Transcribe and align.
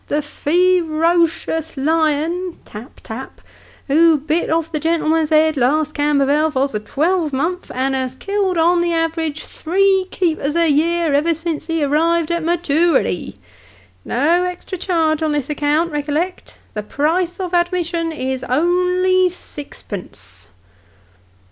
The 0.07 0.23
fe 0.23 0.81
ro 0.81 1.27
cious 1.27 1.77
lion 1.77 2.57
(tap, 2.65 3.01
tap) 3.03 3.39
who 3.87 4.17
bit 4.17 4.49
off 4.49 4.71
the 4.71 4.79
gentleman's 4.79 5.29
head 5.29 5.57
last 5.57 5.93
Cambervel 5.93 6.49
vos 6.49 6.73
a 6.73 6.79
twelvemonth, 6.79 7.69
and 7.71 7.93
has 7.93 8.15
killed 8.15 8.57
on 8.57 8.81
the 8.81 8.93
awerage 8.93 9.43
three 9.43 10.07
keepers 10.09 10.55
a 10.55 10.67
year 10.67 11.13
ever 11.13 11.35
since 11.35 11.67
he 11.67 11.83
arrived 11.83 12.31
at 12.31 12.41
matoority. 12.41 13.35
No 14.03 14.43
extra 14.43 14.75
charge 14.79 15.21
on 15.21 15.33
this 15.33 15.51
account 15.51 15.91
recollect; 15.91 16.57
the 16.73 16.81
price 16.81 17.39
of 17.39 17.53
admission 17.53 18.11
is 18.11 18.43
only 18.45 19.29
sixpence." 19.29 20.47